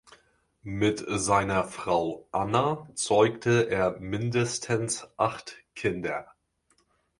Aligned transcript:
Mit 0.63 1.05
seiner 1.07 1.63
Frau 1.63 2.27
Anna 2.31 2.89
zeugte 2.95 3.69
er 3.69 3.99
mindestens 3.99 5.07
acht 5.15 5.57
Kinder. 5.75 6.33